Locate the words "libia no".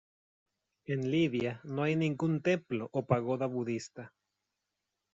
1.11-1.83